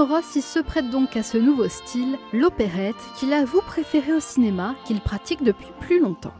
[0.00, 5.42] Se prête donc à ce nouveau style, l'opérette, qu'il avoue préférer au cinéma, qu'il pratique
[5.42, 6.32] depuis plus longtemps.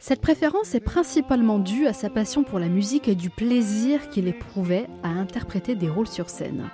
[0.00, 4.28] Cette préférence est principalement due à sa passion pour la musique et du plaisir qu'il
[4.28, 6.70] éprouvait à interpréter des rôles sur scène.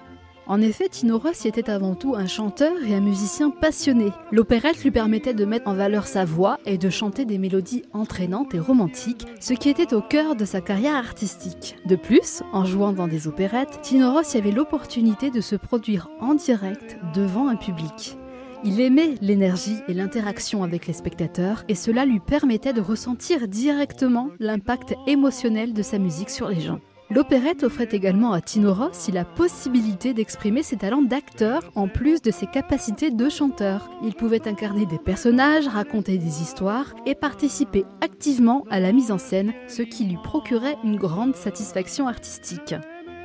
[0.48, 4.10] En effet, Tino Rossi était avant tout un chanteur et un musicien passionné.
[4.32, 8.52] L'opérette lui permettait de mettre en valeur sa voix et de chanter des mélodies entraînantes
[8.54, 11.76] et romantiques, ce qui était au cœur de sa carrière artistique.
[11.86, 16.34] De plus, en jouant dans des opérettes, Tino Rossi avait l'opportunité de se produire en
[16.34, 18.16] direct devant un public.
[18.64, 24.30] Il aimait l'énergie et l'interaction avec les spectateurs et cela lui permettait de ressentir directement
[24.38, 26.80] l'impact émotionnel de sa musique sur les gens.
[27.14, 32.30] L'opérette offrait également à Tino Rossi la possibilité d'exprimer ses talents d'acteur en plus de
[32.30, 33.90] ses capacités de chanteur.
[34.02, 39.18] Il pouvait incarner des personnages, raconter des histoires et participer activement à la mise en
[39.18, 42.74] scène, ce qui lui procurait une grande satisfaction artistique.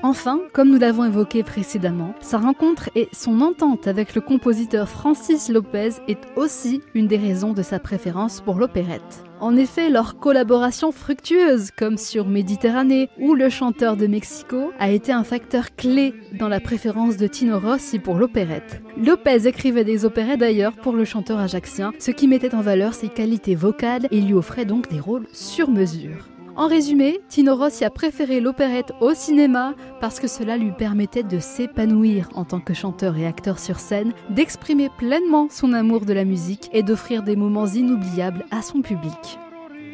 [0.03, 5.47] Enfin, comme nous l'avons évoqué précédemment, sa rencontre et son entente avec le compositeur Francis
[5.47, 9.26] Lopez est aussi une des raisons de sa préférence pour l'opérette.
[9.39, 15.11] En effet, leur collaboration fructueuse, comme sur Méditerranée ou Le chanteur de Mexico, a été
[15.11, 18.81] un facteur clé dans la préférence de Tino Rossi pour l'opérette.
[18.97, 23.09] Lopez écrivait des opérettes d'ailleurs pour le chanteur ajaxien, ce qui mettait en valeur ses
[23.09, 26.36] qualités vocales et lui offrait donc des rôles sur mesure.
[26.57, 31.37] En résumé, Tino Rossi a préféré l'opérette au cinéma parce que cela lui permettait de
[31.37, 36.25] s'épanouir en tant que chanteur et acteur sur scène, d'exprimer pleinement son amour de la
[36.25, 39.37] musique et d'offrir des moments inoubliables à son public.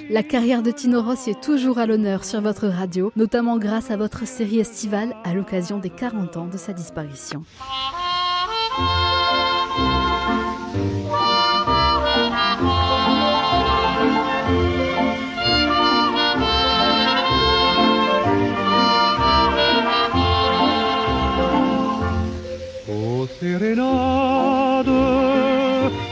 [0.09, 3.97] La carrière de Tino Rossi est toujours à l'honneur sur votre radio, notamment grâce à
[3.97, 7.44] votre série estivale à l'occasion des 40 ans de sa disparition.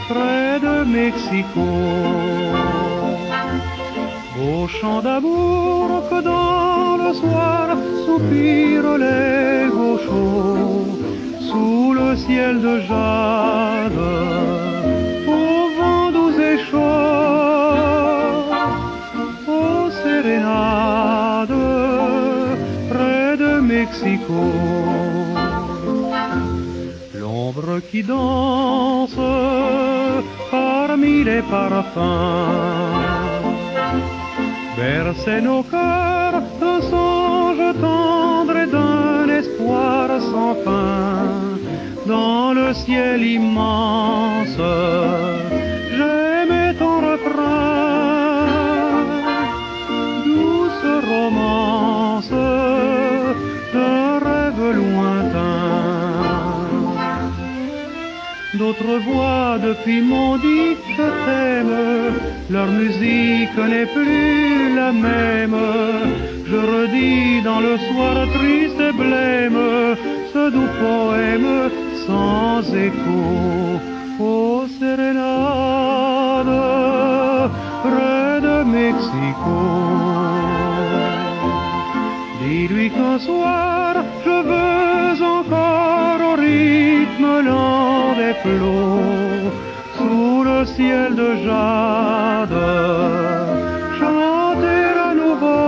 [0.08, 1.68] Près de Mexico.
[4.44, 10.86] Au chant d'amour que dans le soir soupirent les gauchos
[11.48, 14.04] sous le ciel de jade,
[15.38, 18.42] au vent doux et chaud,
[19.58, 21.60] aux sérénades
[22.90, 24.81] près de Mexico
[27.92, 29.20] qui danse
[30.50, 32.88] parmi les parfums.
[34.78, 41.28] Bercer nos cœurs d'un songe tendre et d'un espoir sans fin.
[42.06, 44.31] Dans le ciel immense,
[58.62, 61.78] D'autres voix depuis m'ont dit je t'aime,
[62.48, 65.58] leur musique n'est plus la même.
[66.46, 69.62] Je redis dans le soir triste et blême
[70.32, 71.70] ce doux poème
[72.06, 73.22] sans écho.
[74.20, 76.54] Ô sérénade,
[77.86, 79.58] près de Mexico.
[82.44, 87.91] Dis-lui qu'un soir je veux encore au rythme lent
[89.96, 92.58] sous le ciel de jade,
[93.98, 95.62] chanter à nouveau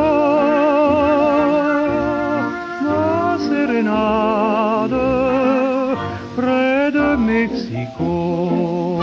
[2.86, 4.98] ma sérénade
[6.36, 8.93] près de Mexico.